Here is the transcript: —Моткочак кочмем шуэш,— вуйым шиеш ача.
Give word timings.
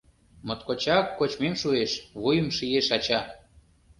—Моткочак 0.47 1.05
кочмем 1.17 1.55
шуэш,— 1.61 1.91
вуйым 2.21 2.47
шиеш 2.57 2.87
ача. 2.97 3.19